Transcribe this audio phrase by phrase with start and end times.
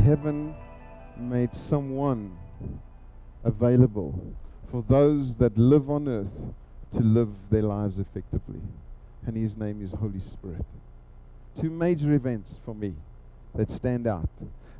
[0.00, 0.54] Heaven
[1.18, 2.36] made someone
[3.44, 4.34] available
[4.70, 6.46] for those that live on earth
[6.92, 8.60] to live their lives effectively.
[9.26, 10.64] And his name is Holy Spirit.
[11.54, 12.94] Two major events for me
[13.54, 14.30] that stand out.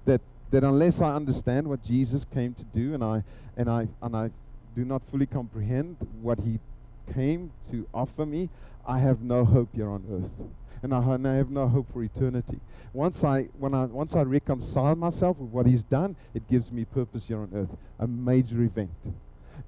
[0.04, 0.20] That
[0.50, 3.22] that unless I understand what Jesus came to do and I
[3.56, 4.30] and I and I
[4.74, 6.58] do not fully comprehend what he
[7.14, 8.48] came to offer me,
[8.86, 10.30] I have no hope here on earth.
[10.82, 12.60] And I, and I have no hope for eternity.
[12.92, 16.84] Once I, when I, once I reconcile myself with what He's done, it gives me
[16.84, 17.76] purpose here on earth.
[17.98, 18.90] A major event.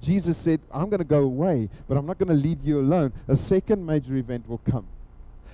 [0.00, 3.12] Jesus said, I'm going to go away, but I'm not going to leave you alone.
[3.28, 4.86] A second major event will come.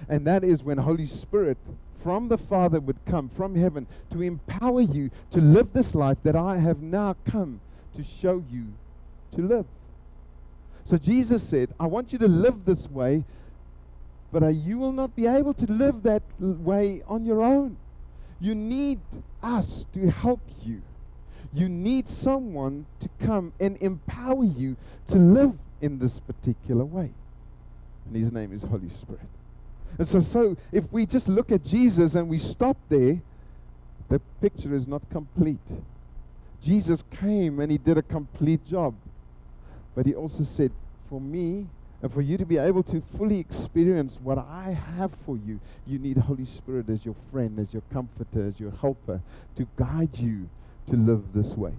[0.09, 1.59] And that is when Holy Spirit
[2.03, 6.37] from the Father would come from heaven to empower you to live this life that
[6.37, 7.61] I have now come
[7.95, 8.67] to show you
[9.33, 9.67] to live.
[10.87, 13.25] So Jesus said, I want you to live this way,
[14.31, 17.77] but you will not be able to live that way on your own.
[18.39, 19.01] You need
[19.43, 20.83] us to help you.
[21.53, 24.77] You need someone to come and empower you
[25.09, 27.11] to live in this particular way.
[28.07, 29.27] And his name is Holy Spirit.
[29.99, 33.21] And so, so if we just look at Jesus and we stop there,
[34.09, 35.59] the picture is not complete.
[36.63, 38.95] Jesus came and he did a complete job.
[39.97, 40.71] But he also said,
[41.09, 41.67] for me,
[42.03, 45.99] and for you to be able to fully experience what I have for you, you
[45.99, 49.23] need Holy Spirit as your friend, as your comforter, as your helper,
[49.57, 50.49] to guide you
[50.89, 51.73] to live this way.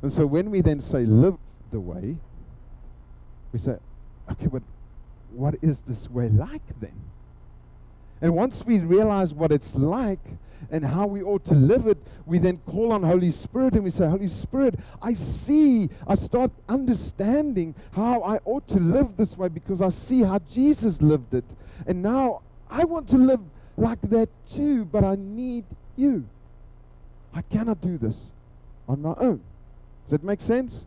[0.00, 1.36] And so when we then say live
[1.70, 2.16] the way,
[3.52, 3.76] we say,
[4.32, 4.62] okay, but
[5.30, 6.98] what is this way like then?
[8.20, 10.20] And once we realize what it's like
[10.70, 13.90] and how we ought to live it, we then call on Holy Spirit and we
[13.90, 19.48] say, Holy Spirit, I see, I start understanding how I ought to live this way
[19.48, 21.44] because I see how Jesus lived it.
[21.86, 23.40] And now I want to live
[23.76, 25.64] like that too, but I need
[25.96, 26.26] you.
[27.34, 28.30] I cannot do this
[28.88, 29.40] on my own.
[30.04, 30.86] Does that make sense?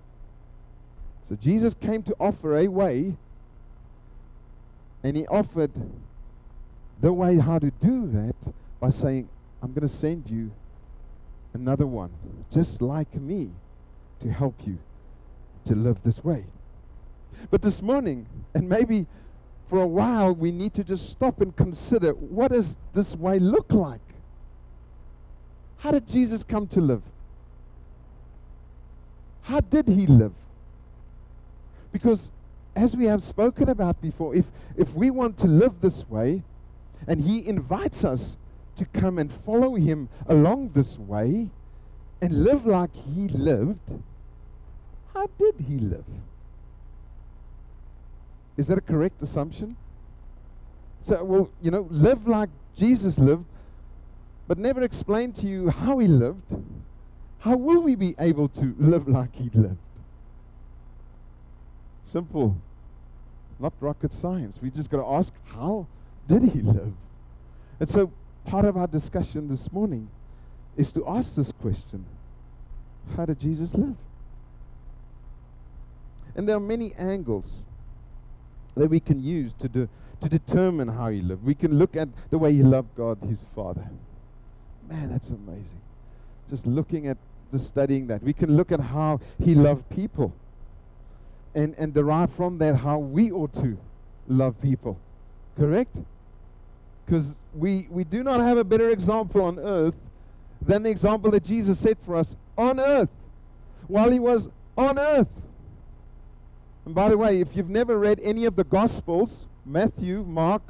[1.28, 3.18] So Jesus came to offer a way,
[5.03, 5.72] and he offered
[7.00, 8.35] the way how to do that
[8.80, 9.30] by saying,
[9.62, 10.52] I'm going to send you
[11.53, 12.12] another one,
[12.52, 13.52] just like me,
[14.19, 14.78] to help you
[15.66, 16.46] to live this way.
[17.52, 19.06] But this morning, and maybe
[19.68, 23.72] for a while, we need to just stop and consider what does this way look
[23.74, 24.02] like?
[25.80, 27.03] How did Jesus come to live?
[29.44, 30.34] How did he live?
[31.91, 32.31] Because
[32.75, 36.44] as we have spoken about before, if, if we want to live this way,
[37.06, 38.38] and he invites us
[38.78, 41.50] to come and follow him along this way
[42.22, 43.91] and live like he lived,
[45.13, 46.06] how did he live?
[48.56, 49.75] Is that a correct assumption?
[51.02, 53.46] So, well, you know, live like Jesus lived,
[54.47, 56.56] but never explain to you how he lived.
[57.40, 59.78] How will we be able to live like he lived?
[62.03, 62.57] Simple.
[63.59, 64.59] Not rocket science.
[64.62, 65.88] We just got to ask, how
[66.39, 66.93] did he live?
[67.79, 68.11] And so,
[68.45, 70.09] part of our discussion this morning
[70.75, 72.05] is to ask this question
[73.15, 73.95] How did Jesus live?
[76.35, 77.61] And there are many angles
[78.75, 79.89] that we can use to, de-
[80.21, 81.43] to determine how he lived.
[81.43, 83.89] We can look at the way he loved God, his Father.
[84.88, 85.81] Man, that's amazing.
[86.47, 87.17] Just looking at,
[87.51, 88.21] just studying that.
[88.21, 90.33] We can look at how he loved people
[91.55, 93.77] and, and derive from that how we ought to
[94.27, 94.99] love people.
[95.57, 95.97] Correct?
[97.07, 100.09] Because we, we do not have a better example on earth
[100.62, 103.18] than the example that Jesus set for us on earth
[103.88, 105.45] while he was on earth.
[106.85, 110.62] And by the way, if you've never read any of the Gospels, Matthew, Mark,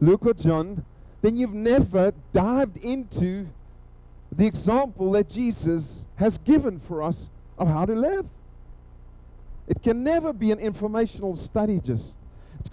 [0.00, 0.84] Luke, or John,
[1.22, 3.46] then you've never dived into
[4.32, 8.26] the example that Jesus has given for us of how to live.
[9.68, 12.18] It can never be an informational study just.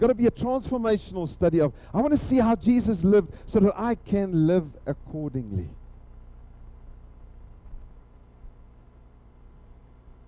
[0.04, 3.58] Got to be a transformational study of, I want to see how Jesus lived so
[3.60, 5.70] that I can live accordingly.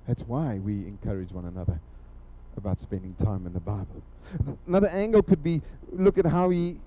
[0.08, 1.78] That's why we encourage one another
[2.56, 4.00] about spending time in the Bible.
[4.66, 5.60] Another angle could be
[5.92, 6.78] look at how he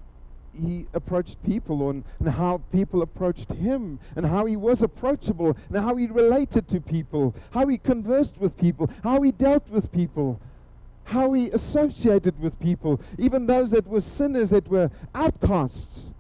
[0.60, 5.78] he approached people and, and how people approached him and how he was approachable and
[5.78, 10.42] how he related to people, how he conversed with people, how he dealt with people,
[11.10, 16.12] how he associated with people, even those that were sinners, that were outcasts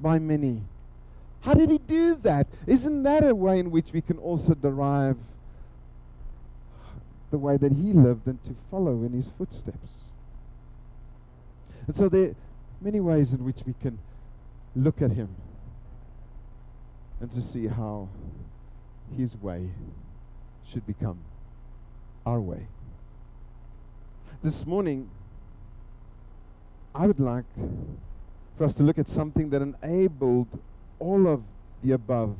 [0.00, 0.62] by many.
[1.42, 2.48] How did he do that?
[2.66, 5.16] Isn't that a way in which we can also derive
[7.30, 10.02] the way that he lived and to follow in his footsteps?
[11.86, 12.34] And so there are
[12.80, 13.98] many ways in which we can
[14.74, 15.28] look at him
[17.20, 18.08] and to see how
[19.16, 19.70] his way
[20.66, 21.18] should become
[22.26, 22.66] our way.
[24.42, 25.08] This morning,
[26.92, 27.44] I would like
[28.58, 30.48] for us to look at something that enabled
[30.98, 31.44] all of
[31.84, 32.34] the above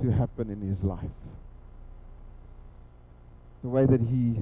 [0.00, 1.10] to happen in his life.
[3.62, 4.40] The way that he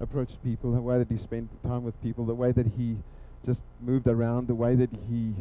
[0.00, 2.98] approached people, the way that he spent time with people, the way that he
[3.42, 5.32] just moved around, the way that he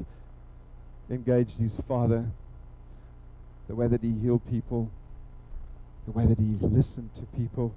[1.10, 2.28] engaged his father,
[3.68, 4.90] the way that he healed people,
[6.06, 7.76] the way that he listened to people.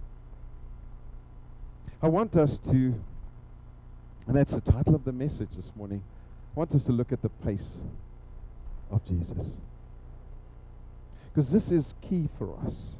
[2.03, 2.95] I want us to,
[4.27, 6.03] and that's the title of the message this morning,
[6.57, 7.77] I want us to look at the pace
[8.91, 9.53] of Jesus.
[11.27, 12.95] Because this is key for us.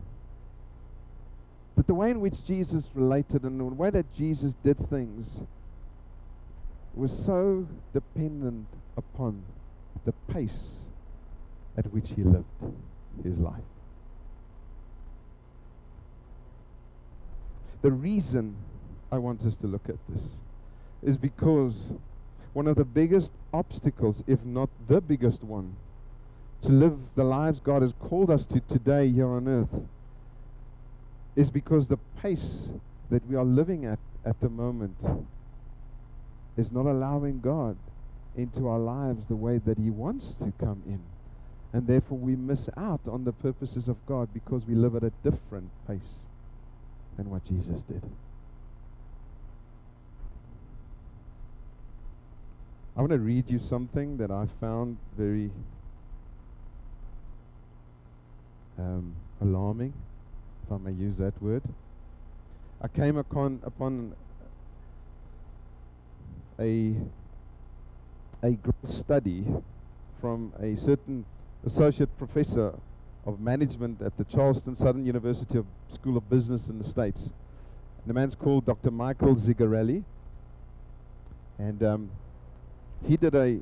[1.77, 5.41] That the way in which Jesus related and the way that Jesus did things
[6.95, 8.67] was so dependent
[8.99, 9.43] upon
[10.05, 10.81] the pace
[11.77, 12.45] at which he lived
[13.23, 13.63] his life.
[17.81, 18.57] The reason
[19.13, 20.29] I want us to look at this
[21.03, 21.93] is because
[22.53, 25.77] one of the biggest obstacles, if not the biggest one,
[26.63, 29.83] to live the lives God has called us to today here on earth
[31.37, 32.69] is because the pace
[33.09, 34.97] that we are living at at the moment
[36.57, 37.77] is not allowing God
[38.37, 41.01] into our lives the way that He wants to come in.
[41.73, 45.13] And therefore, we miss out on the purposes of God because we live at a
[45.23, 46.19] different pace
[47.17, 48.03] than what Jesus did.
[52.97, 55.51] I want to read you something that I found very
[58.79, 59.93] um, alarming,
[60.65, 61.63] if I may use that word.
[62.83, 64.15] I came upon, upon
[66.59, 66.95] a,
[68.43, 69.47] a study
[70.21, 71.25] from a certain
[71.65, 72.75] associate professor
[73.25, 77.23] of management at the Charleston Southern University of School of Business in the States.
[77.23, 78.91] And the man's called Dr.
[78.91, 80.03] Michael Zigarelli.
[81.59, 82.11] And um,
[83.07, 83.61] he did a,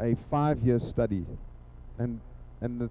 [0.00, 1.26] a five year study.
[1.98, 2.20] And,
[2.60, 2.90] and the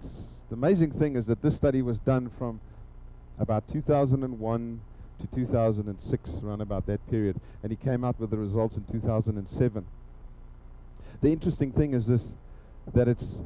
[0.52, 2.60] amazing thing is that this study was done from
[3.38, 4.80] about 2001
[5.20, 7.40] to 2006, around about that period.
[7.62, 9.86] And he came out with the results in 2007.
[11.20, 12.32] The interesting thing is this
[12.94, 13.42] that it's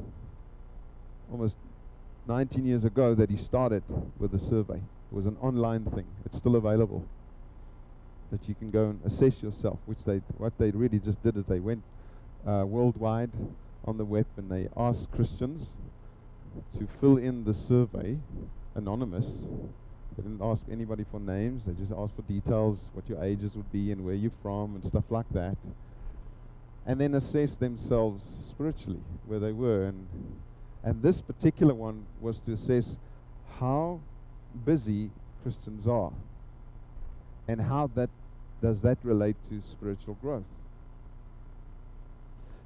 [1.31, 1.57] almost
[2.27, 3.83] 19 years ago that he started
[4.17, 4.75] with the survey.
[4.75, 6.05] It was an online thing.
[6.25, 7.05] It's still available.
[8.31, 11.45] That you can go and assess yourself, which they what they really just did is
[11.45, 11.83] they went
[12.47, 13.31] uh, worldwide
[13.85, 15.69] on the web and they asked Christians
[16.77, 18.17] to fill in the survey,
[18.75, 19.43] anonymous.
[20.15, 21.65] They didn't ask anybody for names.
[21.65, 24.85] They just asked for details, what your ages would be and where you're from and
[24.85, 25.57] stuff like that.
[26.85, 29.85] And then assess themselves spiritually, where they were.
[29.85, 30.07] And,
[30.83, 32.97] and this particular one was to assess
[33.59, 34.01] how
[34.65, 35.09] busy
[35.41, 36.11] Christians are
[37.47, 38.09] and how that
[38.61, 40.43] does that relate to spiritual growth.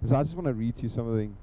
[0.05, 1.35] So I just want to read you something.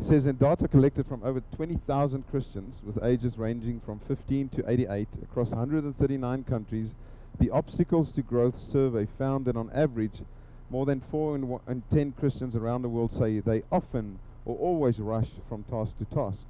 [0.00, 4.70] It says in data collected from over 20,000 Christians with ages ranging from 15 to
[4.70, 6.94] 88 across 139 countries,
[7.38, 10.22] the Obstacles to Growth survey found that on average,
[10.70, 14.98] more than 4 in, in 10 Christians around the world say they often or always
[14.98, 16.42] rush from task to task.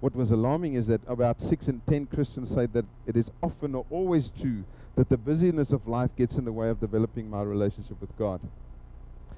[0.00, 3.74] What was alarming is that about 6 in 10 Christians say that it is often
[3.74, 4.64] or always true
[4.96, 8.40] that the busyness of life gets in the way of developing my relationship with God.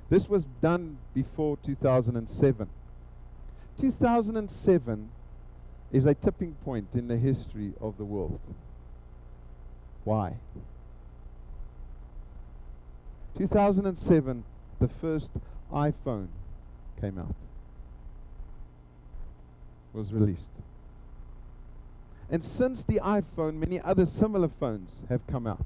[0.09, 2.69] This was done before 2007.
[3.79, 5.11] 2007
[5.93, 8.41] is a tipping point in the history of the world.
[10.05, 10.35] Why?
[13.37, 14.45] 2007,
[14.81, 15.31] the first
[15.73, 16.29] iPhone
[17.01, 17.35] came out,
[19.93, 20.51] was released.
[22.31, 25.65] And since the iPhone, many other similar phones have come out.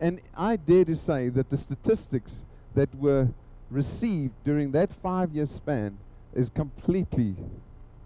[0.00, 2.44] And I dare to say that the statistics
[2.74, 3.28] that were
[3.70, 5.98] received during that five year span
[6.34, 7.36] is completely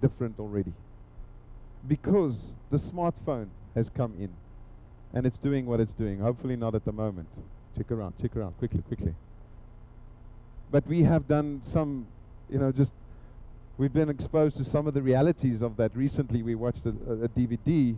[0.00, 0.72] different already.
[1.86, 4.30] Because the smartphone has come in
[5.12, 6.20] and it's doing what it's doing.
[6.20, 7.28] Hopefully, not at the moment.
[7.76, 9.14] Check around, check around, quickly, quickly.
[10.70, 12.06] But we have done some,
[12.50, 12.92] you know, just
[13.78, 15.96] we've been exposed to some of the realities of that.
[15.96, 17.96] Recently, we watched a, a, DVD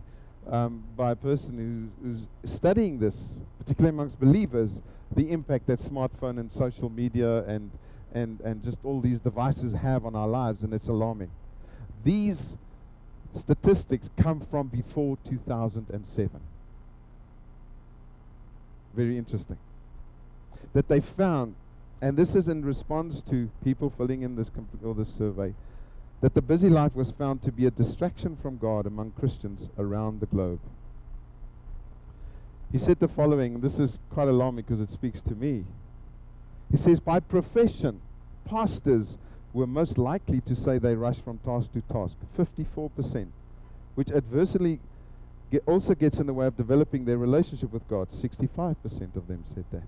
[0.49, 4.81] um, by a person who, who's studying this, particularly amongst believers,
[5.15, 7.71] the impact that smartphone and social media and,
[8.13, 11.31] and, and just all these devices have on our lives, and it's alarming.
[12.03, 12.57] These
[13.33, 16.41] statistics come from before 2007.
[18.93, 19.57] Very interesting.
[20.73, 21.55] that they found,
[22.01, 24.51] and this is in response to people filling in this
[24.83, 25.53] or this survey,
[26.21, 30.19] that the busy life was found to be a distraction from God among Christians around
[30.19, 30.59] the globe.
[32.71, 35.65] He said the following, this is quite alarming because it speaks to me.
[36.69, 38.01] He says, By profession,
[38.45, 39.17] pastors
[39.51, 43.27] were most likely to say they rush from task to task, 54%,
[43.95, 44.79] which adversely
[45.51, 48.09] get also gets in the way of developing their relationship with God.
[48.09, 49.83] 65% of them said that.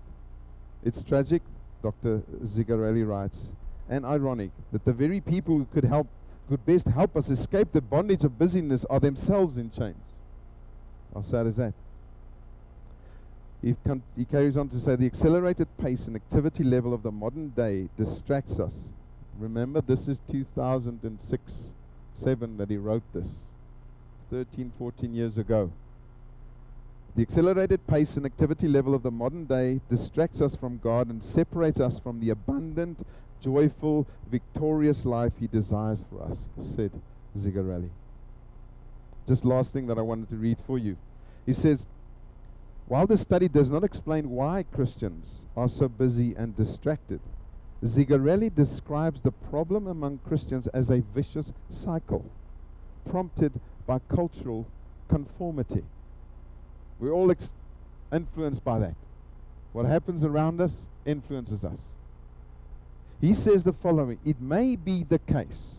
[0.83, 1.41] It's tragic,
[1.81, 2.23] Dr.
[2.43, 3.53] Zigarelli writes,
[3.87, 6.07] and ironic that the very people who could help
[6.53, 10.13] could best help us escape the bondage of busyness are themselves in chains.
[11.11, 11.73] How sad is that?
[13.63, 13.75] He,
[14.29, 18.59] carries on to say the accelerated pace and activity level of the modern day distracts
[18.59, 18.89] us.
[19.39, 21.69] Remember, this is 2006
[22.13, 23.29] 7 that he wrote this,
[24.29, 25.71] 13, 14 years ago.
[27.15, 31.23] The accelerated pace and activity level of the modern day distracts us from God and
[31.23, 33.03] separates us from the abundant,
[33.43, 36.91] joyful, victorious life He desires for us, said
[37.37, 37.89] Zigarelli.
[39.27, 40.97] Just last thing that I wanted to read for you.
[41.45, 41.85] He says,
[42.87, 47.21] while the study does not explain why Christians are so busy and distracted,
[47.83, 52.25] Zigarelli describes the problem among Christians as a vicious cycle
[53.09, 53.53] prompted
[53.85, 54.65] by cultural
[55.09, 55.83] conformity.
[56.99, 57.53] We're all ex-
[58.11, 58.95] influenced by that.
[59.73, 61.79] What happens around us influences us.
[63.23, 65.75] He says the following It may be the case,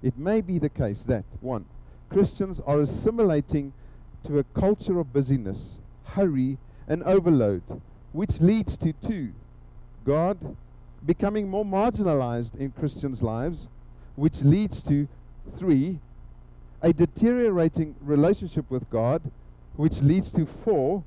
[0.00, 1.64] it may be the case that, one,
[2.08, 3.72] Christians are assimilating
[4.22, 7.62] to a culture of busyness hurry, and overload,
[8.12, 9.32] which leads to two,
[10.04, 10.56] God
[11.04, 13.66] becoming more marginalized in Christians' lives,
[14.14, 15.08] which leads to
[15.56, 15.98] three,
[16.80, 19.32] a deteriorating relationship with God,
[19.74, 21.02] which leads to four,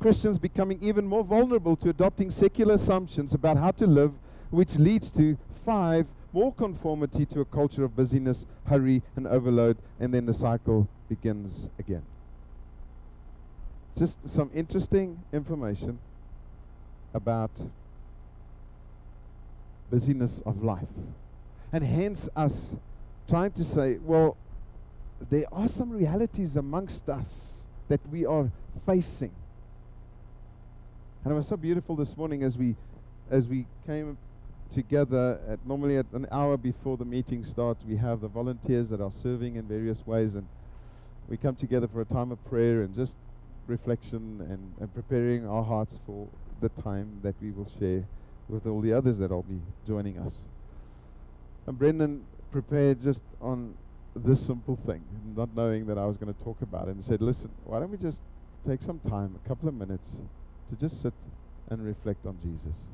[0.00, 4.12] Christians becoming even more vulnerable to adopting secular assumptions about how to live,
[4.50, 10.12] which leads to five, more conformity to a culture of busyness, hurry, and overload, and
[10.12, 12.02] then the cycle begins again
[13.98, 15.98] just some interesting information
[17.14, 17.50] about
[19.90, 20.88] busyness of life.
[21.72, 22.74] And hence us
[23.28, 24.36] trying to say, well,
[25.30, 27.54] there are some realities amongst us
[27.88, 28.50] that we are
[28.84, 29.32] facing.
[31.24, 32.76] And it was so beautiful this morning as we
[33.28, 34.16] as we came
[34.70, 39.00] together at normally at an hour before the meeting starts we have the volunteers that
[39.00, 40.46] are serving in various ways and
[41.28, 43.16] we come together for a time of prayer and just
[43.66, 46.28] reflection and, and preparing our hearts for
[46.60, 48.04] the time that we will share
[48.48, 50.42] with all the others that will be joining us.
[51.66, 53.74] And Brendan prepared just on
[54.14, 55.02] this simple thing,
[55.36, 57.90] not knowing that I was going to talk about it, and said, Listen, why don't
[57.90, 58.22] we just
[58.66, 60.16] take some time, a couple of minutes,
[60.68, 61.12] to just sit
[61.68, 62.84] and reflect on Jesus?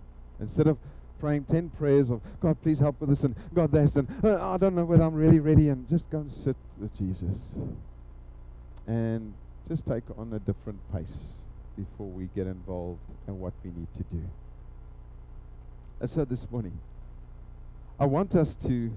[0.40, 0.78] Instead of
[1.22, 4.56] praying 10 prayers of, God, please help with this, and God, this, and uh, I
[4.56, 7.38] don't know whether I'm really ready, and just go and sit with Jesus.
[8.88, 9.32] And
[9.68, 11.18] just take on a different pace
[11.76, 12.98] before we get involved
[13.28, 14.20] in what we need to do.
[16.00, 16.76] And so this morning,
[18.00, 18.90] I want us to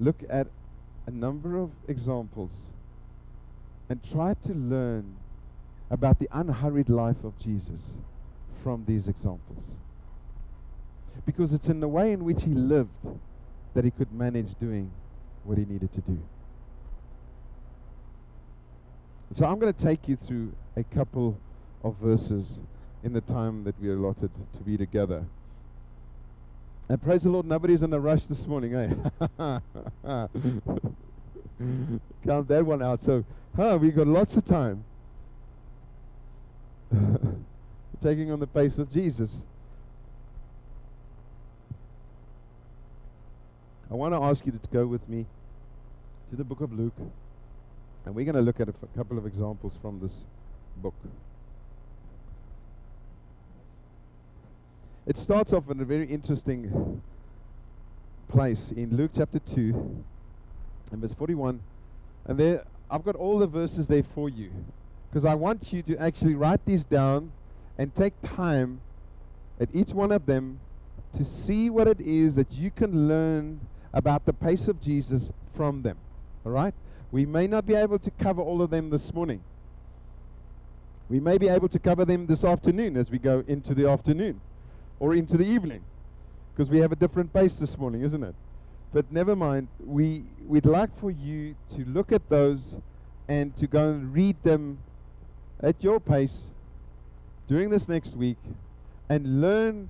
[0.00, 0.46] look at
[1.06, 2.70] a number of examples
[3.90, 5.16] and try to learn
[5.90, 7.90] about the unhurried life of Jesus
[8.62, 9.77] from these examples.
[11.26, 12.90] Because it's in the way in which he lived
[13.74, 14.90] that he could manage doing
[15.44, 16.18] what he needed to do.
[19.32, 21.38] So I'm going to take you through a couple
[21.84, 22.58] of verses
[23.04, 25.26] in the time that we are allotted to be together.
[26.88, 28.88] And praise the Lord, nobody's in a rush this morning, eh?
[32.24, 33.02] Count that one out.
[33.02, 34.84] So, huh, we got lots of time.
[38.00, 39.30] taking on the pace of Jesus.
[43.90, 45.24] I want to ask you to go with me
[46.30, 46.96] to the book of Luke.
[48.04, 50.24] And we're going to look at a f- couple of examples from this
[50.76, 50.94] book.
[55.06, 57.00] It starts off in a very interesting
[58.28, 60.04] place in Luke chapter 2
[60.92, 61.60] and verse 41.
[62.26, 64.50] And there, I've got all the verses there for you
[65.08, 67.32] because I want you to actually write these down
[67.78, 68.82] and take time
[69.58, 70.60] at each one of them
[71.14, 73.60] to see what it is that you can learn
[73.92, 75.96] about the pace of Jesus from them.
[76.44, 76.74] All right?
[77.10, 79.42] We may not be able to cover all of them this morning.
[81.08, 84.40] We may be able to cover them this afternoon as we go into the afternoon
[85.00, 85.82] or into the evening
[86.54, 88.34] because we have a different pace this morning, isn't it?
[88.92, 89.68] But never mind.
[89.84, 92.76] We, we'd like for you to look at those
[93.26, 94.78] and to go and read them
[95.60, 96.48] at your pace
[97.46, 98.38] during this next week
[99.08, 99.88] and learn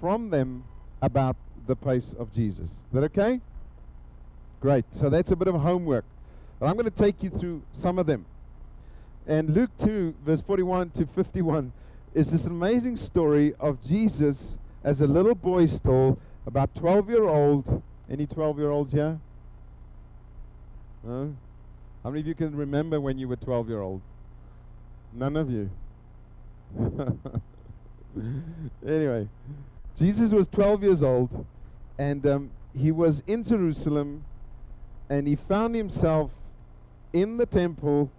[0.00, 0.64] from them
[1.02, 1.36] about
[1.68, 2.70] the pace of Jesus.
[2.70, 3.40] Is that okay?
[4.60, 4.86] Great.
[4.90, 6.04] So that's a bit of homework.
[6.58, 8.26] But I'm going to take you through some of them.
[9.26, 11.72] And Luke 2, verse 41 to 51,
[12.14, 17.82] is this amazing story of Jesus as a little boy still, about 12 year old.
[18.10, 19.20] Any 12 year olds here?
[21.04, 21.36] No?
[22.02, 24.00] How many of you can remember when you were 12 year old?
[25.12, 25.70] None of you.
[28.86, 29.28] anyway,
[29.96, 31.44] Jesus was 12 years old
[31.98, 34.24] and um, he was in Jerusalem
[35.10, 36.30] and he found himself
[37.12, 38.10] in the temple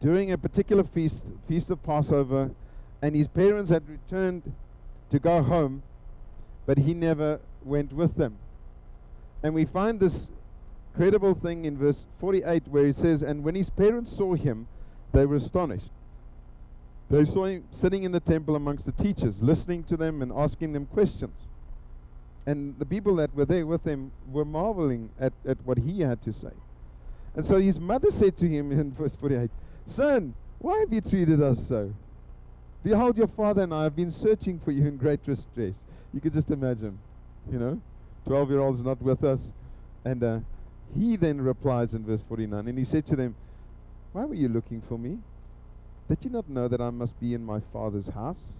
[0.00, 2.50] during a particular feast, feast of Passover,
[3.02, 4.54] and his parents had returned
[5.10, 5.82] to go home,
[6.64, 8.36] but he never went with them.
[9.42, 10.30] And we find this
[10.94, 14.66] credible thing in verse 48 where it says, And when his parents saw him,
[15.12, 15.90] they were astonished.
[17.10, 20.72] They saw him sitting in the temple amongst the teachers, listening to them and asking
[20.72, 21.34] them questions.
[22.46, 26.22] And the people that were there with him were marveling at, at what he had
[26.22, 26.52] to say.
[27.34, 29.50] And so his mother said to him in verse 48,
[29.84, 31.92] Son, why have you treated us so?
[32.82, 35.84] Behold, your father and I have been searching for you in great distress.
[36.14, 36.98] You could just imagine,
[37.50, 37.80] you know,
[38.26, 39.52] 12 year old's not with us.
[40.04, 40.38] And uh,
[40.96, 43.34] he then replies in verse 49, and he said to them,
[44.12, 45.18] Why were you looking for me?
[46.08, 48.52] Did you not know that I must be in my father's house?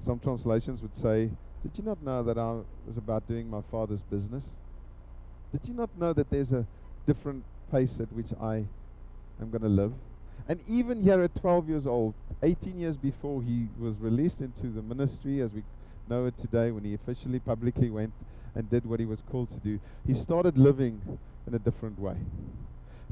[0.00, 1.30] Some translations would say,
[1.62, 4.50] Did you not know that I was about doing my father's business?
[5.52, 6.66] Did you not know that there's a
[7.06, 8.64] different pace at which I
[9.40, 9.92] am going to live?
[10.48, 14.82] And even here at 12 years old, 18 years before he was released into the
[14.82, 15.62] ministry as we
[16.08, 18.12] know it today, when he officially publicly went
[18.54, 22.16] and did what he was called to do, he started living in a different way.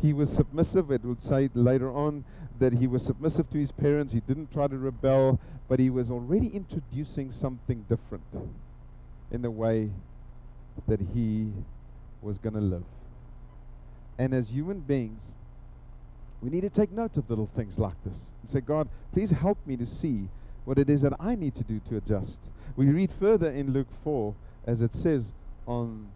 [0.01, 0.91] He was submissive.
[0.91, 2.25] It would say later on
[2.59, 4.13] that he was submissive to his parents.
[4.13, 8.25] He didn't try to rebel, but he was already introducing something different
[9.31, 9.91] in the way
[10.87, 11.53] that he
[12.23, 12.85] was going to live.
[14.19, 15.23] And as human beings,
[16.41, 19.59] we need to take note of little things like this and say, God, please help
[19.67, 20.29] me to see
[20.65, 22.39] what it is that I need to do to adjust.
[22.77, 24.35] We read further in Luke 4,
[24.67, 25.33] as it says
[25.67, 26.09] on,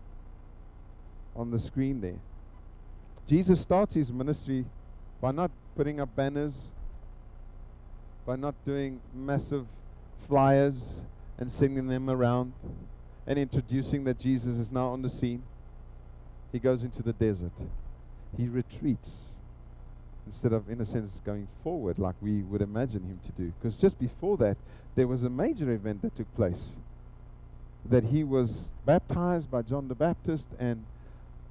[1.35, 2.19] on the screen there.
[3.31, 4.65] Jesus starts his ministry
[5.21, 6.73] by not putting up banners,
[8.27, 9.67] by not doing massive
[10.27, 11.03] flyers
[11.39, 12.53] and sending them around
[13.29, 15.45] and introducing that Jesus is now on the scene.
[16.51, 17.53] He goes into the desert.
[18.37, 19.29] He retreats
[20.27, 23.53] instead of, in a sense, going forward like we would imagine him to do.
[23.61, 24.57] Because just before that,
[24.97, 26.75] there was a major event that took place.
[27.89, 30.85] That he was baptized by John the Baptist, and,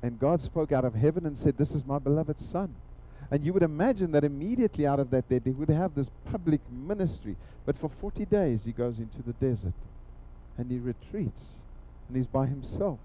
[0.02, 2.74] and God spoke out of heaven and said, This is my beloved Son.
[3.32, 7.36] And you would imagine that immediately out of that, they would have this public ministry.
[7.66, 9.74] But for 40 days, he goes into the desert
[10.58, 11.60] and he retreats
[12.08, 13.00] and he's by himself.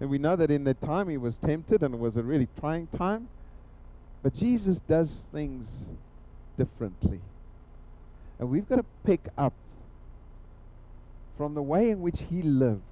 [0.00, 2.48] And we know that in that time he was tempted and it was a really
[2.58, 3.28] trying time.
[4.22, 5.88] But Jesus does things
[6.56, 7.20] differently.
[8.38, 9.52] And we've got to pick up
[11.36, 12.82] from the way in which he lived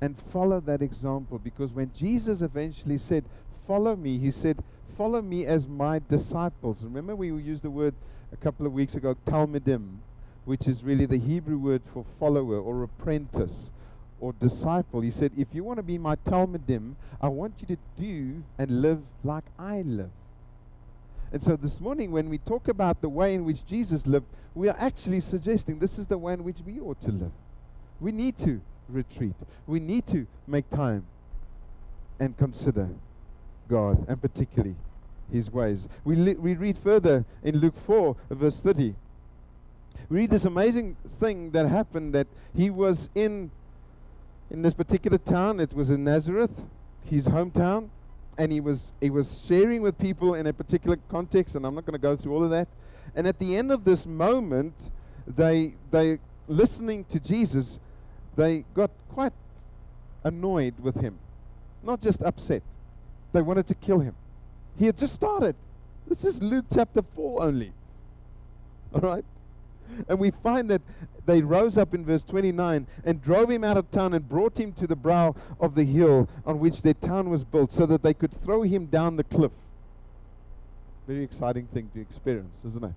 [0.00, 1.38] and follow that example.
[1.38, 3.24] Because when Jesus eventually said,
[3.66, 4.62] Follow me, he said,
[4.96, 6.84] Follow me as my disciples.
[6.84, 7.94] Remember, we used the word
[8.32, 9.96] a couple of weeks ago, talmidim,
[10.44, 13.70] which is really the Hebrew word for follower or apprentice
[14.20, 15.00] or disciple.
[15.00, 18.82] He said, If you want to be my talmidim, I want you to do and
[18.82, 20.10] live like I live.
[21.32, 24.68] And so this morning, when we talk about the way in which Jesus lived, we
[24.68, 27.32] are actually suggesting this is the way in which we ought to live.
[28.00, 29.34] We need to retreat,
[29.66, 31.06] we need to make time
[32.18, 32.88] and consider
[33.68, 34.76] God, and particularly
[35.32, 35.88] his ways.
[36.04, 38.94] We, li- we read further in Luke 4, verse 30.
[40.08, 43.50] We read this amazing thing that happened that he was in
[44.50, 45.58] in this particular town.
[45.58, 46.64] It was in Nazareth,
[47.04, 47.88] his hometown,
[48.38, 51.56] and he was he was sharing with people in a particular context.
[51.56, 52.68] And I'm not going to go through all of that.
[53.14, 54.90] And at the end of this moment,
[55.26, 57.80] they they listening to Jesus,
[58.36, 59.32] they got quite
[60.22, 61.18] annoyed with him,
[61.82, 62.62] not just upset.
[63.32, 64.14] They wanted to kill him.
[64.78, 65.56] He had just started.
[66.06, 67.72] This is Luke chapter 4 only.
[68.92, 69.24] All right?
[70.08, 70.82] And we find that
[71.24, 74.72] they rose up in verse 29 and drove him out of town and brought him
[74.74, 78.14] to the brow of the hill on which their town was built so that they
[78.14, 79.52] could throw him down the cliff.
[81.06, 82.94] Very exciting thing to experience, isn't it?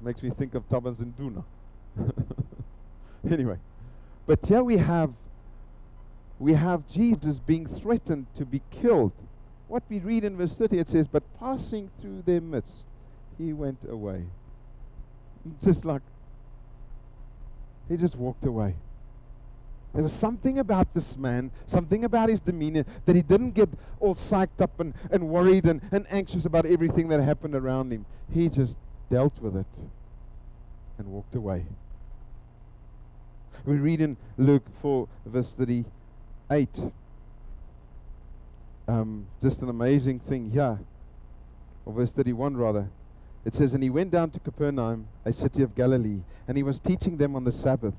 [0.00, 1.44] Makes me think of Thomas and Duna.
[3.32, 3.58] anyway,
[4.26, 5.12] but here we have
[6.38, 9.12] we have Jesus being threatened to be killed.
[9.66, 12.86] What we read in verse 30 it says, But passing through their midst,
[13.36, 14.26] he went away.
[15.62, 16.02] Just like,
[17.88, 18.76] he just walked away.
[19.94, 24.14] There was something about this man, something about his demeanor, that he didn't get all
[24.14, 28.06] psyched up and, and worried and, and anxious about everything that happened around him.
[28.32, 28.78] He just
[29.10, 29.66] dealt with it
[30.98, 31.64] and walked away.
[33.64, 36.68] We read in Luke 4, verse 38.
[38.86, 40.78] Um, just an amazing thing here.
[41.84, 42.88] Or verse 31, rather.
[43.44, 46.78] It says, And he went down to Capernaum, a city of Galilee, and he was
[46.78, 47.96] teaching them on the Sabbath.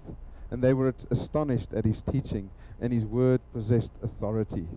[0.51, 2.49] And they were astonished at his teaching,
[2.81, 4.67] and his word possessed authority.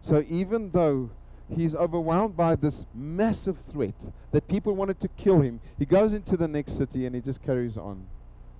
[0.00, 1.10] So even though
[1.54, 6.36] he's overwhelmed by this massive threat that people wanted to kill him, he goes into
[6.36, 8.06] the next city and he just carries on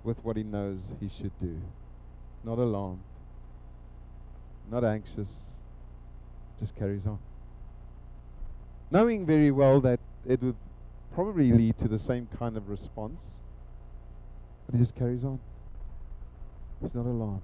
[0.05, 1.61] with what he knows he should do.
[2.45, 3.01] Not alarmed,
[4.71, 5.33] not anxious,
[6.59, 7.19] just carries on.
[8.91, 10.57] Knowing very well that it would
[11.15, 13.23] probably lead to the same kind of response,
[14.67, 15.41] but he just carries on.
[16.81, 17.43] He's not alarmed.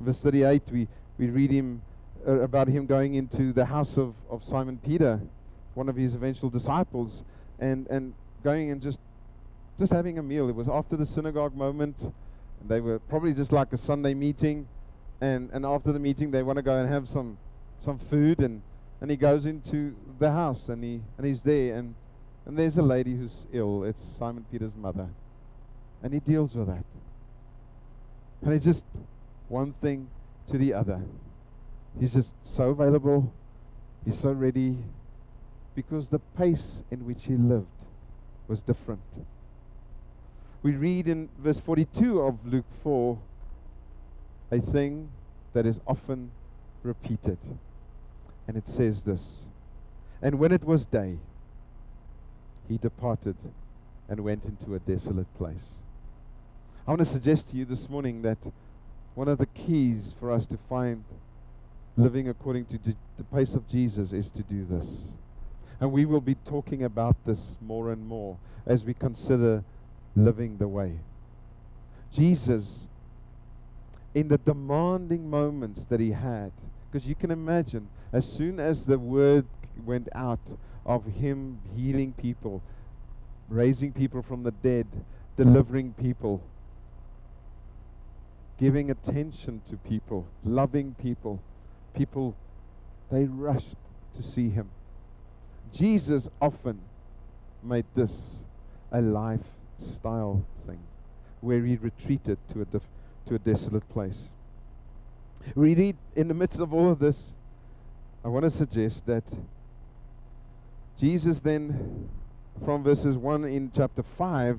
[0.00, 1.82] verse 38, we, we read him
[2.26, 5.20] uh, about him going into the house of, of Simon Peter,
[5.74, 7.24] one of his eventual disciples,
[7.58, 9.00] and, and going and just
[9.78, 10.48] just having a meal.
[10.48, 12.12] It was after the synagogue moment.
[12.66, 14.68] They were probably just like a Sunday meeting.
[15.20, 17.38] And, and after the meeting, they want to go and have some,
[17.80, 18.40] some food.
[18.40, 18.62] And,
[19.00, 21.76] and he goes into the house and, he, and he's there.
[21.76, 21.94] And,
[22.46, 23.84] and there's a lady who's ill.
[23.84, 25.08] It's Simon Peter's mother.
[26.02, 26.84] And he deals with that.
[28.42, 28.84] And it's just
[29.48, 30.08] one thing
[30.48, 31.02] to the other.
[31.98, 33.32] He's just so available.
[34.04, 34.78] He's so ready
[35.74, 37.66] because the pace in which he lived
[38.48, 39.00] was different.
[40.66, 43.16] We read in verse 42 of Luke 4
[44.50, 45.10] a thing
[45.52, 46.32] that is often
[46.82, 47.38] repeated.
[48.48, 49.44] And it says this
[50.20, 51.18] And when it was day,
[52.68, 53.36] he departed
[54.08, 55.74] and went into a desolate place.
[56.84, 58.38] I want to suggest to you this morning that
[59.14, 61.04] one of the keys for us to find
[61.96, 62.78] living according to
[63.16, 65.02] the pace of Jesus is to do this.
[65.78, 69.62] And we will be talking about this more and more as we consider
[70.16, 70.98] living the way.
[72.12, 72.88] Jesus,
[74.14, 76.50] in the demanding moments that he had,
[76.90, 79.44] because you can imagine, as soon as the word
[79.84, 82.62] went out of him healing people,
[83.48, 84.86] raising people from the dead,
[85.36, 86.42] delivering people,
[88.58, 91.42] giving attention to people, loving people,
[91.94, 92.34] people,
[93.10, 93.76] they rushed
[94.14, 94.70] to see him.
[95.74, 96.80] Jesus often
[97.62, 98.38] made this
[98.90, 99.02] a
[99.78, 100.78] lifestyle thing
[101.40, 102.88] where he retreated to a, def-
[103.26, 104.24] to a desolate place.
[105.54, 107.34] We read in the midst of all of this,
[108.24, 109.24] I want to suggest that
[110.98, 112.08] Jesus then,
[112.64, 114.58] from verses 1 in chapter 5,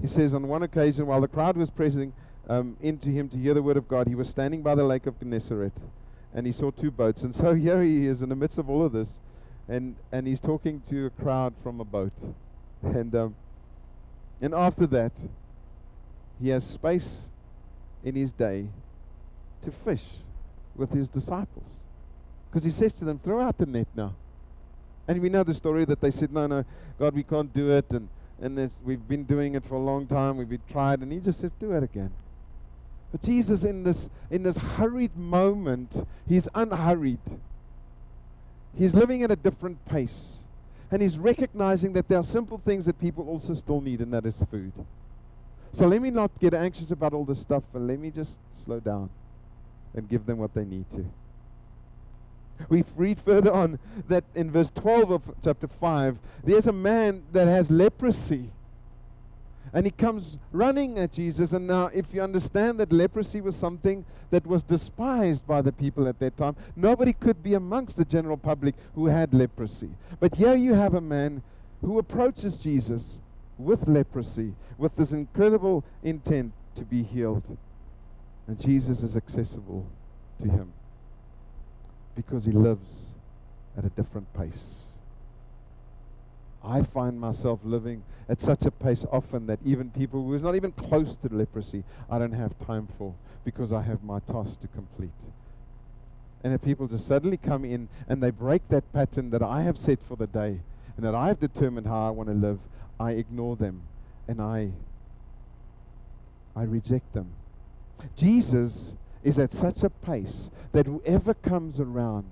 [0.00, 2.12] he says, On one occasion, while the crowd was pressing
[2.48, 5.06] um, into him to hear the word of God, he was standing by the lake
[5.06, 5.72] of Gennesaret
[6.34, 7.22] and he saw two boats.
[7.22, 9.18] And so here he is in the midst of all of this,
[9.66, 12.12] and, and he's talking to a crowd from a boat.
[12.82, 13.34] And, um,
[14.40, 15.12] and after that,
[16.40, 17.30] he has space
[18.04, 18.68] in his day
[19.62, 20.06] to fish
[20.76, 21.66] with his disciples.
[22.48, 24.14] Because he says to them, throw out the net now.
[25.06, 26.64] And we know the story that they said, no, no,
[26.98, 27.90] God, we can't do it.
[27.90, 28.08] And,
[28.40, 30.36] and we've been doing it for a long time.
[30.36, 31.00] We've been tried.
[31.00, 32.12] And he just says, do it again.
[33.10, 37.18] But Jesus, in this, in this hurried moment, he's unhurried.
[38.76, 40.38] He's living at a different pace.
[40.90, 44.24] And he's recognizing that there are simple things that people also still need, and that
[44.24, 44.72] is food.
[45.72, 48.80] So let me not get anxious about all this stuff, and let me just slow
[48.80, 49.10] down
[49.94, 51.04] and give them what they need to.
[52.68, 57.46] We read further on that in verse 12 of chapter 5, there's a man that
[57.46, 58.50] has leprosy.
[59.72, 61.52] And he comes running at Jesus.
[61.52, 66.08] And now, if you understand that leprosy was something that was despised by the people
[66.08, 69.90] at that time, nobody could be amongst the general public who had leprosy.
[70.20, 71.42] But here you have a man
[71.80, 73.20] who approaches Jesus
[73.56, 77.56] with leprosy, with this incredible intent to be healed.
[78.46, 79.86] And Jesus is accessible
[80.40, 80.72] to him
[82.14, 83.06] because he lives
[83.76, 84.87] at a different pace.
[86.68, 90.54] I find myself living at such a pace often that even people who is not
[90.54, 94.68] even close to leprosy, I don't have time for because I have my task to
[94.68, 95.10] complete.
[96.44, 99.78] And if people just suddenly come in and they break that pattern that I have
[99.78, 100.60] set for the day
[100.96, 102.60] and that I have determined how I want to live,
[103.00, 103.82] I ignore them
[104.28, 104.72] and I
[106.54, 107.30] I reject them.
[108.16, 112.24] Jesus is at such a pace that whoever comes around,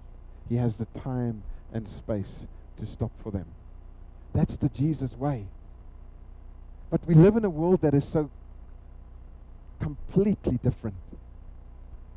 [0.49, 2.47] he has the time and space
[2.79, 3.47] to stop for them.
[4.37, 5.47] That's the Jesus way.
[6.91, 8.31] But we live in a world that is so
[9.81, 10.97] completely different.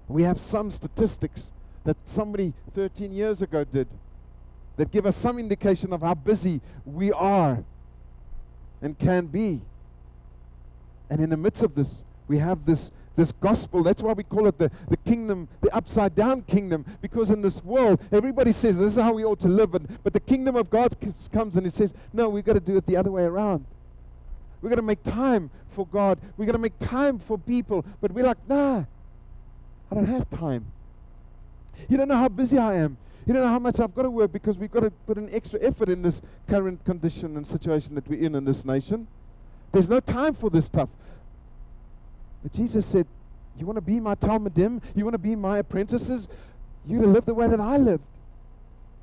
[0.10, 1.54] We have some statistics
[1.86, 3.88] that somebody 13 years ago did
[4.76, 7.64] that give us some indication of how busy we are
[8.82, 9.62] and can be.
[11.10, 13.84] And in the midst of this, we have this, this gospel.
[13.84, 17.64] That's why we call it the, the kingdom, the upside down kingdom, because in this
[17.64, 19.76] world, everybody says this is how we ought to live.
[19.76, 20.96] And, but the kingdom of God
[21.32, 23.66] comes and it says, no, we've got to do it the other way around.
[24.62, 26.20] We've got to make time for God.
[26.38, 27.86] We've got to make time for people.
[28.02, 28.86] But we're like, nah,
[29.92, 30.66] I don't have time.
[31.88, 32.98] You don't know how busy I am.
[33.26, 35.30] You don't know how much I've got to work because we've got to put an
[35.32, 39.08] extra effort in this current condition and situation that we're in in this nation.
[39.72, 40.90] There's no time for this stuff.
[42.44, 43.08] But Jesus said,
[43.58, 44.82] You want to be my talmidim?
[44.96, 46.28] You want to be my apprentices?
[46.86, 48.04] You to live the way that I lived.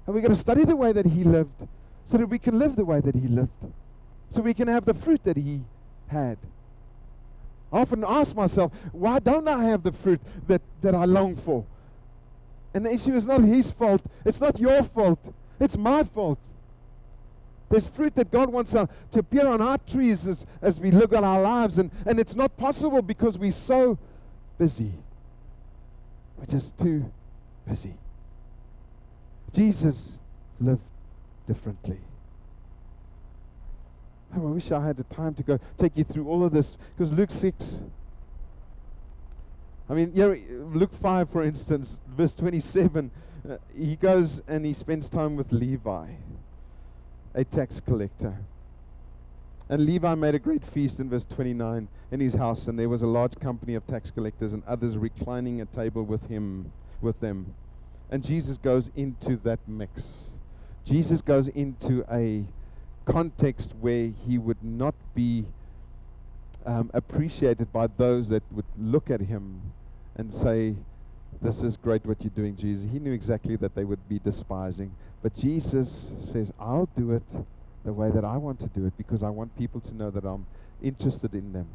[0.07, 1.69] And we're going to study the way that he lived
[2.07, 3.51] so that we can live the way that he lived
[4.31, 5.63] so we can have the fruit that he
[6.09, 6.39] had.
[7.73, 11.65] I often ask myself, why don't I have the fruit that, that I long for?
[12.75, 14.03] And the issue is not his fault.
[14.25, 15.33] It's not your fault.
[15.59, 16.39] It's my fault.
[17.69, 21.25] There's fruit that God wants to appear on our trees as, as we look at
[21.25, 23.99] our lives, and, and it's not possible because we're so
[24.59, 24.93] busy.
[26.39, 27.11] We're just too
[27.67, 27.95] busy.
[29.53, 30.19] Jesus
[30.61, 30.83] lived
[31.47, 31.99] differently.
[34.37, 36.77] Oh, I wish I had the time to go take you through all of this
[36.97, 37.83] because Luke 6.
[39.89, 43.11] I mean, yeah, Luke 5, for instance, verse 27,
[43.49, 46.09] uh, he goes and he spends time with Levi,
[47.37, 48.39] a tax collector.
[49.69, 53.03] And Levi made a great feast in verse 29 in his house, and there was
[53.03, 57.55] a large company of tax collectors and others reclining at table with him, with them.
[58.11, 60.31] And Jesus goes into that mix.
[60.85, 62.45] Jesus goes into a
[63.05, 65.45] context where he would not be
[66.65, 69.61] um, appreciated by those that would look at him
[70.17, 70.77] and say,
[71.41, 72.91] This is great what you're doing, Jesus.
[72.91, 74.93] He knew exactly that they would be despising.
[75.23, 77.25] But Jesus says, I'll do it
[77.85, 80.25] the way that I want to do it because I want people to know that
[80.25, 80.47] I'm
[80.83, 81.69] interested in them.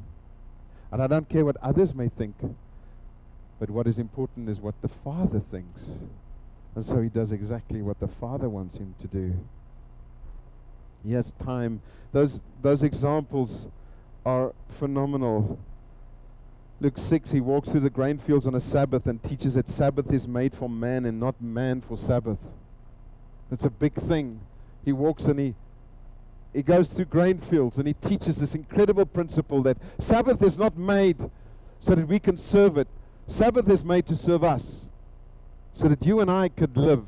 [0.91, 2.35] And I don't care what others may think,
[3.59, 5.99] but what is important is what the Father thinks.
[6.75, 9.33] And so he does exactly what the Father wants him to do.
[11.03, 11.81] He has time.
[12.11, 13.67] Those, those examples
[14.25, 15.57] are phenomenal.
[16.81, 20.11] Luke 6, he walks through the grain fields on a Sabbath and teaches that Sabbath
[20.11, 22.39] is made for man and not man for Sabbath.
[23.51, 24.41] It's a big thing.
[24.83, 25.53] He walks and he,
[26.51, 30.75] he goes through grain fields and he teaches this incredible principle that Sabbath is not
[30.75, 31.29] made
[31.79, 32.87] so that we can serve it.
[33.27, 34.87] Sabbath is made to serve us
[35.73, 37.05] so that you and I could live.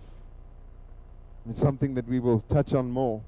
[1.50, 3.24] It's something that we will touch on more.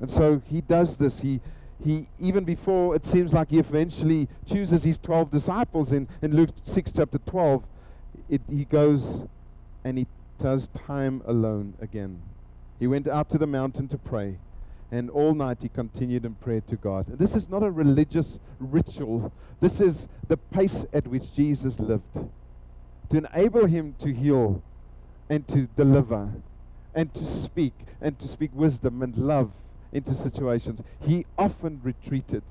[0.00, 1.22] And so he does this.
[1.22, 1.40] He,
[1.84, 6.50] he even before it seems like he eventually chooses his 12 disciples in, in Luke
[6.62, 7.64] 6, chapter 12,
[8.30, 9.24] it, he goes
[9.84, 10.06] and he
[10.38, 12.22] does time alone again.
[12.78, 14.38] He went out to the mountain to pray,
[14.90, 17.08] and all night he continued in prayer to God.
[17.08, 22.02] And this is not a religious ritual, this is the pace at which Jesus lived
[23.10, 24.62] to enable him to heal
[25.28, 26.30] and to deliver
[26.94, 29.52] and to speak and to speak wisdom and love
[29.94, 32.42] into situations, he often retreated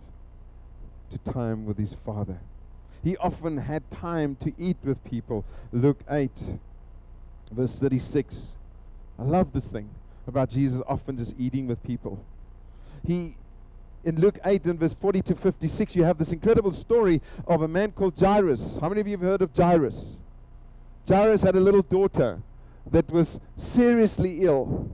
[1.11, 2.39] to time with his father.
[3.03, 5.45] He often had time to eat with people.
[5.71, 6.31] Luke 8,
[7.51, 8.53] verse 36.
[9.19, 9.89] I love this thing
[10.25, 12.23] about Jesus often just eating with people.
[13.05, 13.35] He
[14.05, 17.67] in Luke 8 and verse 40 to 56, you have this incredible story of a
[17.67, 18.77] man called Jairus.
[18.81, 20.17] How many of you have heard of Jairus?
[21.07, 22.41] Jairus had a little daughter
[22.91, 24.89] that was seriously ill.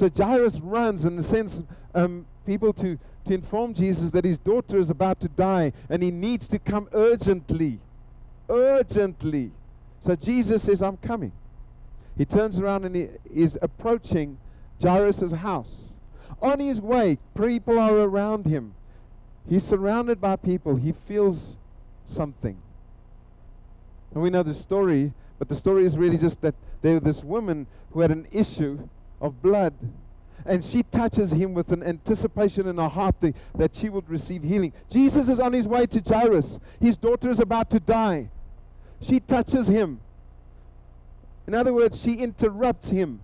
[0.00, 1.62] So Jairus runs and sends
[1.94, 6.10] um, people to, to inform Jesus that his daughter is about to die and he
[6.10, 7.80] needs to come urgently.
[8.48, 9.50] Urgently.
[10.00, 11.32] So Jesus says, I'm coming.
[12.16, 14.38] He turns around and he is approaching
[14.82, 15.82] Jairus' house.
[16.40, 18.72] On his way, people are around him.
[19.50, 20.76] He's surrounded by people.
[20.76, 21.58] He feels
[22.06, 22.56] something.
[24.14, 27.22] And we know the story, but the story is really just that there was this
[27.22, 28.88] woman who had an issue
[29.20, 29.74] of blood.
[30.46, 33.16] And she touches him with an anticipation in her heart
[33.54, 34.72] that she would receive healing.
[34.88, 36.58] Jesus is on his way to Jairus.
[36.80, 38.30] His daughter is about to die.
[39.02, 40.00] She touches him.
[41.46, 43.20] In other words, she interrupts him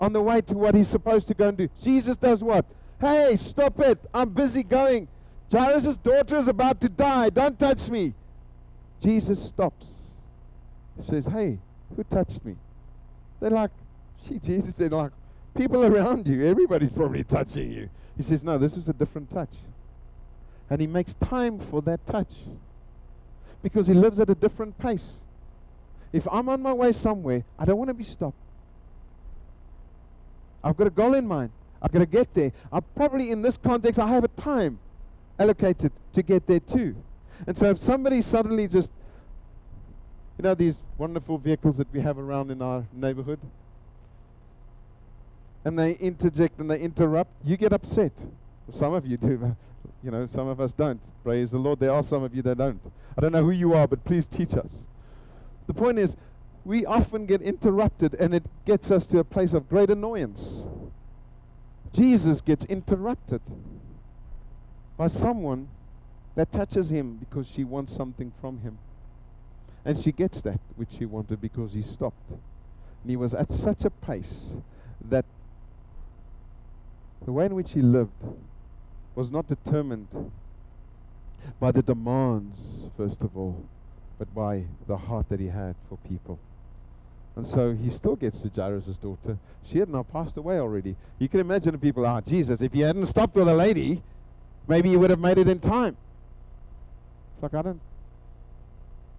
[0.00, 1.68] on the way to what he's supposed to go and do.
[1.82, 2.64] Jesus does what?
[3.00, 3.98] Hey, stop it.
[4.12, 5.08] I'm busy going.
[5.52, 7.30] Jairus' daughter is about to die.
[7.30, 8.14] Don't touch me.
[9.02, 9.94] Jesus stops.
[10.96, 11.58] He says, Hey,
[11.96, 12.56] who touched me?
[13.40, 13.70] They're like,
[14.28, 15.12] Jesus said, like,
[15.56, 17.90] people around you, everybody's probably touching you.
[18.16, 19.52] He says, No, this is a different touch.
[20.68, 22.32] And he makes time for that touch
[23.62, 25.18] because he lives at a different pace.
[26.12, 28.36] If I'm on my way somewhere, I don't want to be stopped.
[30.62, 31.50] I've got a goal in mind.
[31.82, 32.52] I've got to get there.
[32.72, 34.78] I probably, in this context, I have a time
[35.38, 36.94] allocated to get there too.
[37.46, 38.92] And so if somebody suddenly just,
[40.36, 43.40] you know, these wonderful vehicles that we have around in our neighborhood,
[45.64, 48.12] and they interject and they interrupt, you get upset.
[48.70, 49.56] Some of you do,
[50.02, 51.00] you know, some of us don't.
[51.22, 51.80] Praise the Lord.
[51.80, 52.80] There are some of you that don't.
[53.16, 54.84] I don't know who you are, but please teach us.
[55.66, 56.16] The point is,
[56.64, 60.64] we often get interrupted and it gets us to a place of great annoyance.
[61.92, 63.40] Jesus gets interrupted
[64.96, 65.68] by someone
[66.34, 68.78] that touches him because she wants something from him.
[69.84, 72.30] And she gets that which she wanted because he stopped.
[72.30, 74.52] And he was at such a pace
[75.08, 75.24] that
[77.24, 78.12] the way in which he lived
[79.14, 80.08] was not determined
[81.58, 83.64] by the demands, first of all,
[84.18, 86.38] but by the heart that he had for people.
[87.36, 89.38] And so he still gets to Jairus' daughter.
[89.64, 90.96] She had now passed away already.
[91.18, 94.02] You can imagine the people, ah, Jesus, if you hadn't stopped with a lady,
[94.68, 95.96] maybe you would have made it in time.
[97.34, 97.80] It's like, I don't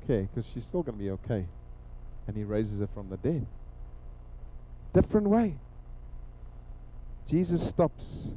[0.06, 1.46] care because she's still going to be okay.
[2.28, 3.46] And he raises her from the dead.
[4.94, 5.56] Different way.
[7.28, 8.30] Jesus stops.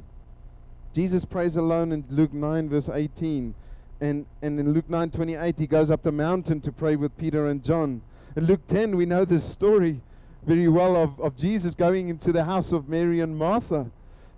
[0.93, 3.53] Jesus prays alone in Luke 9, verse 18.
[4.01, 7.47] And, and in Luke 9, 28, he goes up the mountain to pray with Peter
[7.47, 8.01] and John.
[8.35, 10.01] In Luke 10, we know this story
[10.45, 13.89] very well of, of Jesus going into the house of Mary and Martha.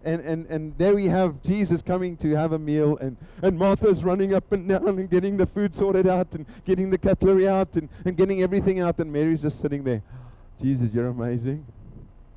[0.03, 4.03] And, and, and there we have Jesus coming to have a meal, and, and Martha's
[4.03, 7.75] running up and down and getting the food sorted out and getting the cutlery out
[7.75, 10.01] and, and getting everything out, and Mary's just sitting there.
[10.61, 11.65] Jesus, you're amazing.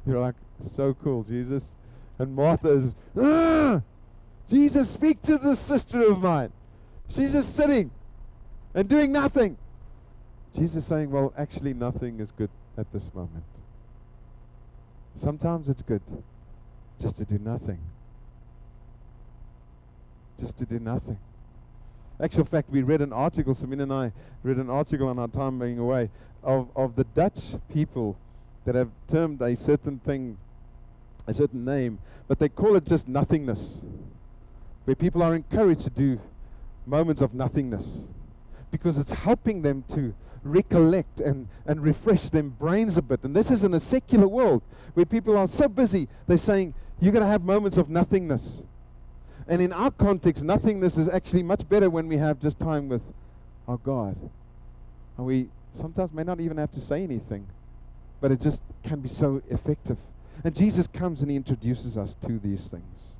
[0.04, 0.34] You're like,
[0.66, 1.76] so cool, Jesus.
[2.20, 3.80] And Martha is, ah!
[4.46, 6.52] Jesus, speak to this sister of mine.
[7.08, 7.90] She's just sitting
[8.74, 9.56] and doing nothing.
[10.54, 13.44] Jesus saying, Well, actually, nothing is good at this moment.
[15.16, 16.02] Sometimes it's good
[17.00, 17.78] just to do nothing.
[20.38, 21.18] Just to do nothing.
[22.22, 25.58] Actual fact, we read an article, Samin and I read an article on our time
[25.58, 26.10] being away,
[26.42, 28.18] of, of the Dutch people
[28.66, 30.36] that have termed a certain thing,
[31.26, 33.78] a certain name, but they call it just nothingness.
[34.84, 36.20] Where people are encouraged to do
[36.86, 37.98] moments of nothingness
[38.70, 43.22] because it's helping them to recollect and, and refresh their brains a bit.
[43.22, 44.62] And this is in a secular world
[44.94, 48.62] where people are so busy, they're saying, you're going to have moments of nothingness.
[49.48, 53.12] And in our context, nothingness is actually much better when we have just time with
[53.66, 54.16] our God.
[55.16, 57.46] And we sometimes may not even have to say anything,
[58.20, 59.98] but it just can be so effective.
[60.42, 63.14] And Jesus comes and he introduces us to these things.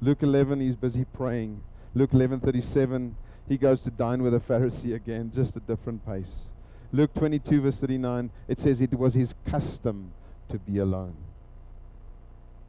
[0.00, 1.62] Luke 11, he's busy praying.
[1.94, 3.14] Luke 11:37,
[3.48, 6.50] he goes to dine with a Pharisee again, just a different pace.
[6.92, 10.12] Luke 22, verse 39, it says it was his custom
[10.48, 11.14] to be alone.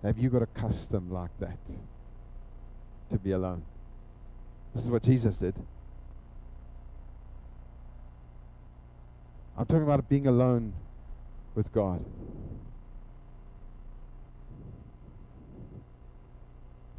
[0.03, 1.59] Have you got a custom like that?
[3.09, 3.63] To be alone.
[4.73, 5.55] This is what Jesus did.
[9.57, 10.73] I'm talking about being alone
[11.53, 12.03] with God.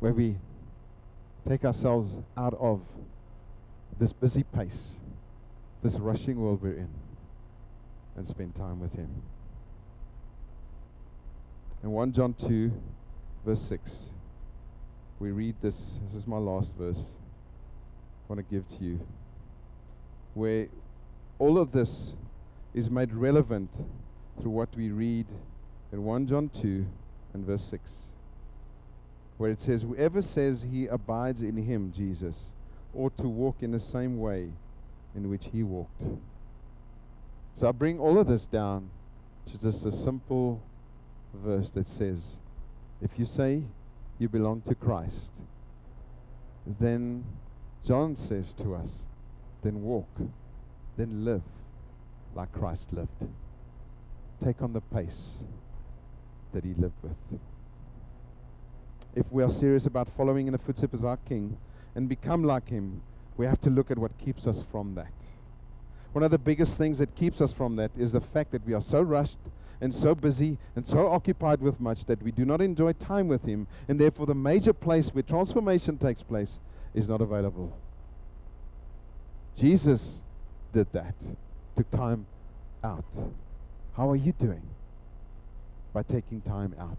[0.03, 0.35] Where we
[1.49, 2.81] take ourselves out of
[4.01, 4.97] this busy pace,
[5.81, 6.89] this rushing world we're in,
[8.17, 9.23] and spend time with Him.
[11.85, 12.73] In 1 John 2,
[13.47, 14.11] verse 6,
[15.21, 16.01] we read this.
[16.07, 17.05] This is my last verse
[18.29, 19.07] I want to give to you.
[20.35, 20.67] Where
[21.39, 22.15] all of this
[22.75, 23.71] is made relevant
[24.41, 25.27] through what we read
[25.93, 26.87] in 1 John 2
[27.35, 28.12] and verse 6
[29.43, 32.45] where it says, Whoever says he abides in him, Jesus,
[32.95, 34.51] ought to walk in the same way
[35.17, 36.01] in which he walked.
[37.59, 38.91] So I bring all of this down
[39.51, 40.63] to just a simple
[41.35, 42.37] verse that says,
[43.03, 43.65] If you say
[44.17, 45.33] you belong to Christ,
[46.65, 47.25] then
[47.85, 49.07] John says to us,
[49.65, 50.21] then walk,
[50.97, 51.43] then live
[52.37, 53.27] like Christ lived.
[54.39, 55.39] Take on the pace
[56.53, 57.41] that he lived with
[59.15, 61.59] if we are serious about following in the footsteps of our King
[61.95, 63.03] and become like Him,
[63.37, 65.13] we have to look at what keeps us from that.
[66.13, 68.75] One of the biggest things that keeps us from that is the fact that we
[68.75, 69.39] are so rushed
[69.81, 73.45] and so busy and so occupied with much that we do not enjoy time with
[73.45, 76.61] Him, and therefore the major place where transformation takes place
[76.95, 77.77] is not available.
[79.57, 80.21] Jesus
[80.73, 81.15] did that,
[81.77, 82.27] took time
[82.83, 83.05] out.
[83.97, 84.63] How are you doing?
[85.93, 86.99] By taking time out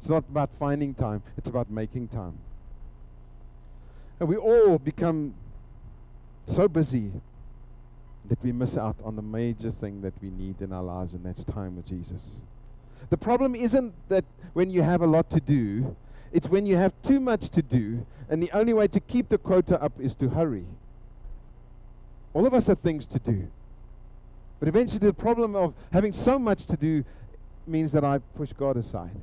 [0.00, 2.38] It's not about finding time, it's about making time.
[4.18, 5.34] And we all become
[6.46, 7.12] so busy
[8.24, 11.22] that we miss out on the major thing that we need in our lives, and
[11.22, 12.36] that's time with Jesus.
[13.10, 14.24] The problem isn't that
[14.54, 15.94] when you have a lot to do,
[16.32, 19.36] it's when you have too much to do, and the only way to keep the
[19.36, 20.64] quota up is to hurry.
[22.32, 23.48] All of us have things to do.
[24.60, 27.04] But eventually, the problem of having so much to do
[27.66, 29.20] means that I push God aside.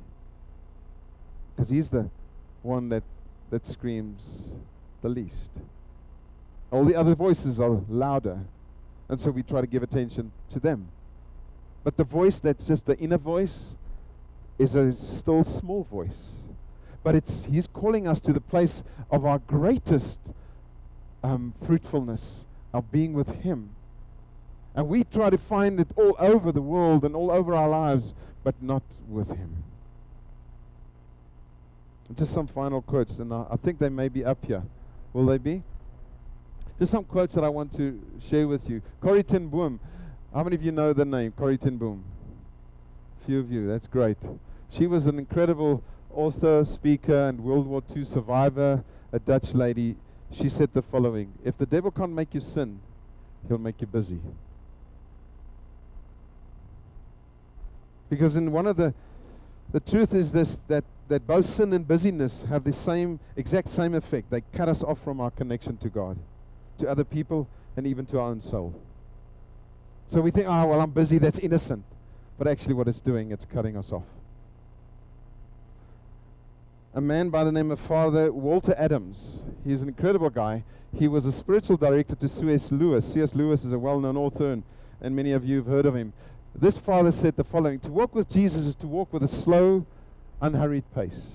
[1.58, 2.08] Because He's the
[2.62, 3.02] one that,
[3.50, 4.50] that screams
[5.02, 5.50] the least.
[6.70, 8.38] All the other voices are louder.
[9.08, 10.86] And so we try to give attention to them.
[11.82, 13.74] But the voice that's just the inner voice
[14.56, 16.36] is a still small voice.
[17.02, 20.20] But it's He's calling us to the place of our greatest
[21.24, 23.70] um, fruitfulness, of being with Him.
[24.76, 28.14] And we try to find it all over the world and all over our lives,
[28.44, 29.64] but not with Him.
[32.14, 34.62] Just some final quotes, and I, think they may be up here.
[35.12, 35.62] Will they be?
[36.78, 38.80] Just some quotes that I want to share with you.
[39.00, 39.78] Corrie ten Boom.
[40.32, 42.04] How many of you know the name Corrie ten Boom?
[43.20, 43.66] A few of you.
[43.68, 44.16] That's great.
[44.70, 49.96] She was an incredible author, speaker, and World War II survivor, a Dutch lady.
[50.30, 52.80] She said the following If the devil can't make you sin,
[53.48, 54.20] he'll make you busy.
[58.08, 58.94] Because in one of the
[59.70, 63.94] the truth is this that, that both sin and busyness have the same exact same
[63.94, 64.30] effect.
[64.30, 66.18] They cut us off from our connection to God
[66.78, 68.80] to other people, and even to our own soul.
[70.06, 71.84] So we think, oh, well, I'm busy, that's innocent.
[72.38, 74.04] But actually, what it's doing, it's cutting us off.
[76.94, 80.64] A man by the name of Father Walter Adams, he's an incredible guy.
[80.98, 82.72] He was a spiritual director to C.S.
[82.72, 83.12] Lewis.
[83.12, 83.34] C.S.
[83.34, 84.62] Lewis is a well known author, and,
[85.00, 86.12] and many of you have heard of him.
[86.54, 89.84] This father said the following To walk with Jesus is to walk with a slow,
[90.40, 91.28] unhurried pace.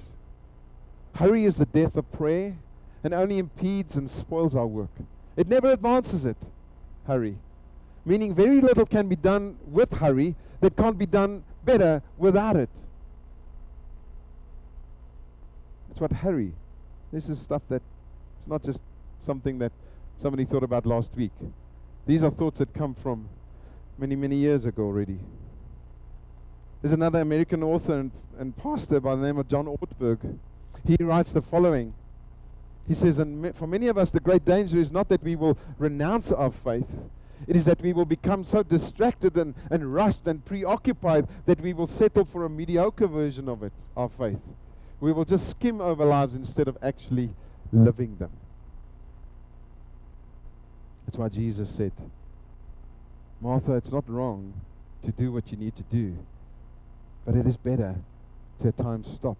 [1.16, 2.58] Hurry is the death of prayer
[3.04, 4.89] and only impedes and spoils our work.
[5.36, 6.38] It never advances it.
[7.06, 7.38] Hurry.
[8.06, 12.70] Meaning, very little can be done with hurry that can't be done better without it.
[15.88, 16.54] That's what hurry.
[17.12, 17.82] This is stuff that
[18.39, 18.82] it's not just
[19.20, 19.72] something that
[20.18, 21.32] somebody thought about last week.
[22.06, 23.30] These are thoughts that come from
[23.97, 25.20] many, many years ago already.
[26.84, 30.38] There's another American author and, and pastor by the name of John Ortberg.
[30.86, 31.96] He writes the following
[32.88, 35.58] he says, and for many of us, the great danger is not that we will
[35.78, 37.00] renounce our faith.
[37.48, 41.74] It is that we will become so distracted and, and rushed and preoccupied that we
[41.74, 44.54] will settle for a mediocre version of it, our faith.
[45.00, 47.32] We will just skim over lives instead of actually
[47.72, 48.32] living them.
[51.06, 51.92] That's why Jesus said,
[53.42, 54.54] Martha, it's not wrong
[55.04, 56.18] to do what you need to do,
[57.26, 57.96] but it is better
[58.60, 59.38] to at times stop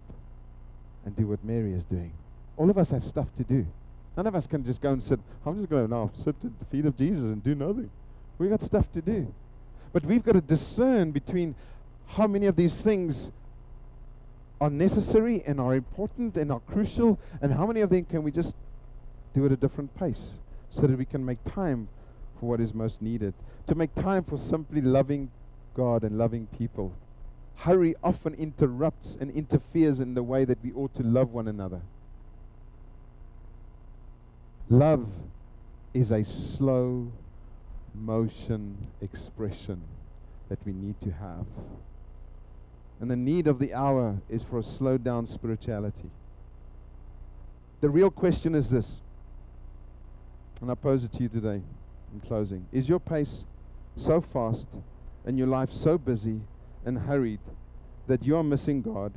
[1.04, 2.12] and do what Mary is doing.
[2.56, 3.66] All of us have stuff to do.
[4.16, 5.18] None of us can just go and sit.
[5.44, 7.90] I'm just going to now sit at the feet of Jesus and do nothing.
[8.38, 9.32] We've got stuff to do.
[9.92, 11.54] But we've got to discern between
[12.06, 13.30] how many of these things
[14.60, 18.30] are necessary and are important and are crucial, and how many of them can we
[18.30, 18.54] just
[19.34, 20.38] do at a different pace
[20.70, 21.88] so that we can make time
[22.38, 23.34] for what is most needed.
[23.66, 25.30] To make time for simply loving
[25.74, 26.92] God and loving people.
[27.56, 31.80] Hurry often interrupts and interferes in the way that we ought to love one another.
[34.68, 35.10] Love
[35.92, 37.12] is a slow
[37.94, 39.82] motion expression
[40.48, 41.46] that we need to have.
[43.00, 46.10] And the need of the hour is for a slowed down spirituality.
[47.80, 49.00] The real question is this,
[50.60, 51.62] and I pose it to you today
[52.12, 53.44] in closing Is your pace
[53.96, 54.68] so fast
[55.24, 56.40] and your life so busy
[56.84, 57.40] and hurried
[58.06, 59.12] that you are missing God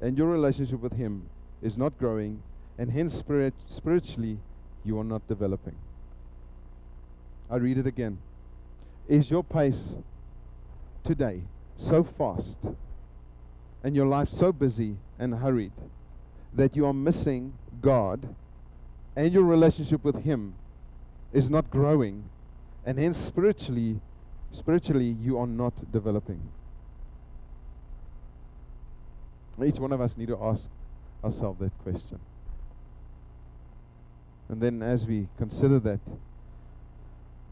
[0.00, 1.28] and your relationship with Him
[1.62, 2.42] is not growing,
[2.76, 4.38] and hence spirit, spiritually
[4.84, 5.76] you are not developing.
[7.48, 8.18] I read it again.
[9.08, 9.94] Is your pace
[11.04, 11.42] today
[11.76, 12.58] so fast
[13.84, 15.72] and your life so busy and hurried
[16.52, 18.34] that you are missing God
[19.14, 20.54] and your relationship with Him
[21.32, 22.24] is not growing,
[22.84, 24.00] and hence spiritually,
[24.50, 26.40] spiritually you are not developing?
[29.64, 30.68] Each one of us need to ask
[31.22, 32.18] ourselves that question.
[34.48, 36.00] And then as we consider that,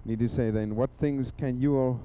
[0.04, 2.00] need to say then, what things can you or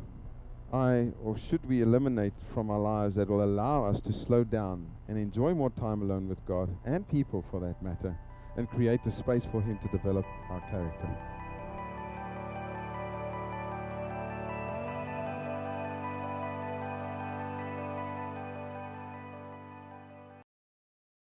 [0.73, 4.87] I or should we eliminate from our lives that will allow us to slow down
[5.07, 8.17] and enjoy more time alone with God and people for that matter
[8.57, 11.34] and create the space for Him to develop our character?